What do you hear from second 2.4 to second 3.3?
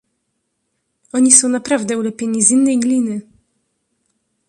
z innej gliny“..."